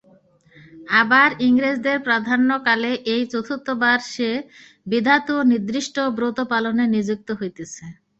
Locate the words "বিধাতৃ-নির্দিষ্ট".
4.87-5.95